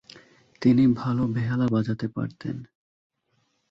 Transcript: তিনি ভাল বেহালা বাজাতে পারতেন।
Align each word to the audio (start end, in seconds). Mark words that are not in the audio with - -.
তিনি 0.61 0.83
ভাল 0.93 1.17
বেহালা 1.27 1.67
বাজাতে 1.67 2.07
পারতেন। 2.07 2.55